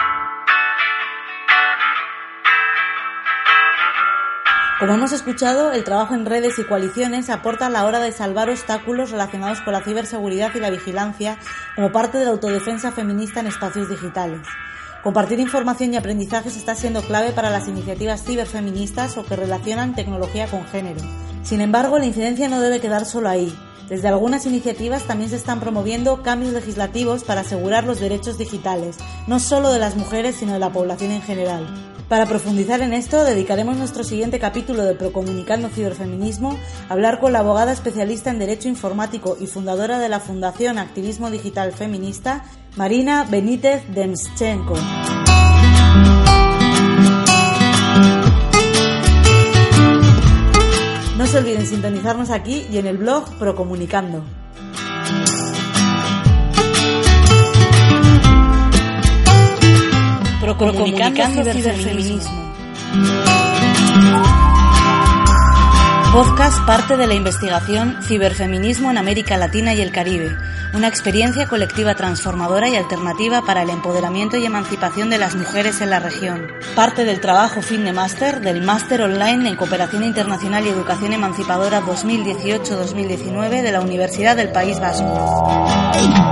Como 4.78 4.92
hemos 4.92 5.12
escuchado, 5.12 5.72
el 5.72 5.84
trabajo 5.84 6.14
en 6.14 6.26
redes 6.26 6.58
y 6.58 6.64
coaliciones 6.64 7.30
aporta 7.30 7.66
a 7.66 7.70
la 7.70 7.86
hora 7.86 7.98
de 7.98 8.12
salvar 8.12 8.50
obstáculos 8.50 9.10
relacionados 9.10 9.62
con 9.62 9.72
la 9.72 9.80
ciberseguridad 9.80 10.54
y 10.54 10.60
la 10.60 10.68
vigilancia 10.68 11.38
como 11.74 11.92
parte 11.92 12.18
de 12.18 12.26
la 12.26 12.32
autodefensa 12.32 12.92
feminista 12.92 13.40
en 13.40 13.46
espacios 13.46 13.88
digitales. 13.88 14.42
Compartir 15.06 15.38
información 15.38 15.94
y 15.94 15.96
aprendizajes 15.96 16.56
está 16.56 16.74
siendo 16.74 17.00
clave 17.00 17.30
para 17.30 17.48
las 17.48 17.68
iniciativas 17.68 18.24
ciberfeministas 18.24 19.16
o 19.16 19.24
que 19.24 19.36
relacionan 19.36 19.94
tecnología 19.94 20.48
con 20.48 20.64
género. 20.64 20.98
Sin 21.44 21.60
embargo, 21.60 22.00
la 22.00 22.06
incidencia 22.06 22.48
no 22.48 22.60
debe 22.60 22.80
quedar 22.80 23.04
solo 23.04 23.28
ahí. 23.28 23.56
Desde 23.88 24.08
algunas 24.08 24.46
iniciativas 24.46 25.04
también 25.04 25.30
se 25.30 25.36
están 25.36 25.60
promoviendo 25.60 26.24
cambios 26.24 26.52
legislativos 26.52 27.22
para 27.22 27.42
asegurar 27.42 27.84
los 27.84 28.00
derechos 28.00 28.36
digitales, 28.36 28.96
no 29.28 29.38
solo 29.38 29.72
de 29.72 29.78
las 29.78 29.94
mujeres, 29.94 30.34
sino 30.34 30.54
de 30.54 30.58
la 30.58 30.72
población 30.72 31.12
en 31.12 31.22
general. 31.22 31.68
Para 32.08 32.26
profundizar 32.26 32.82
en 32.82 32.92
esto, 32.92 33.24
dedicaremos 33.24 33.76
nuestro 33.76 34.04
siguiente 34.04 34.40
capítulo 34.40 34.84
de 34.84 34.94
Procomunicando 34.94 35.68
Ciberfeminismo 35.68 36.56
a 36.88 36.92
hablar 36.92 37.18
con 37.18 37.32
la 37.32 37.40
abogada 37.40 37.72
especialista 37.72 38.30
en 38.30 38.40
Derecho 38.40 38.68
Informático 38.68 39.36
y 39.40 39.46
fundadora 39.46 39.98
de 40.00 40.08
la 40.08 40.20
Fundación 40.20 40.78
Activismo 40.78 41.30
Digital 41.30 41.72
Feminista, 41.72 42.44
Marina 42.76 43.24
Benítez 43.24 43.82
Demschenko. 43.88 44.74
No 51.16 51.26
se 51.26 51.38
olviden 51.38 51.66
sintonizarnos 51.66 52.28
aquí 52.28 52.66
y 52.70 52.76
en 52.76 52.86
el 52.86 52.98
blog 52.98 53.38
Procomunicando. 53.38 54.22
Procomunicando 60.42 61.44
Ciberfeminismo. 61.44 62.46
Podcast 66.16 66.64
parte 66.64 66.96
de 66.96 67.06
la 67.06 67.12
investigación 67.12 67.98
Ciberfeminismo 68.02 68.90
en 68.90 68.96
América 68.96 69.36
Latina 69.36 69.74
y 69.74 69.82
el 69.82 69.92
Caribe, 69.92 70.34
una 70.72 70.88
experiencia 70.88 71.46
colectiva 71.46 71.94
transformadora 71.94 72.70
y 72.70 72.74
alternativa 72.74 73.42
para 73.42 73.60
el 73.60 73.68
empoderamiento 73.68 74.38
y 74.38 74.46
emancipación 74.46 75.10
de 75.10 75.18
las 75.18 75.34
mujeres 75.36 75.82
en 75.82 75.90
la 75.90 76.00
región. 76.00 76.50
Parte 76.74 77.04
del 77.04 77.20
trabajo 77.20 77.60
fin 77.60 77.84
de 77.84 77.92
máster 77.92 78.40
del 78.40 78.62
Máster 78.62 79.02
Online 79.02 79.46
en 79.46 79.56
Cooperación 79.56 80.04
Internacional 80.04 80.64
y 80.64 80.70
Educación 80.70 81.12
Emancipadora 81.12 81.82
2018-2019 81.82 83.60
de 83.60 83.72
la 83.72 83.82
Universidad 83.82 84.36
del 84.36 84.52
País 84.52 84.80
Vasco. 84.80 86.25